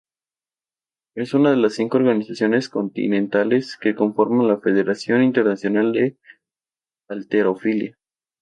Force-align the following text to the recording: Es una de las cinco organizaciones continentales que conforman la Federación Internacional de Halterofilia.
Es 1.15 1.35
una 1.35 1.51
de 1.51 1.57
las 1.57 1.75
cinco 1.75 1.97
organizaciones 1.97 2.69
continentales 2.69 3.77
que 3.79 3.93
conforman 3.93 4.47
la 4.47 4.57
Federación 4.57 5.21
Internacional 5.21 5.91
de 5.93 6.17
Halterofilia. 7.07 7.99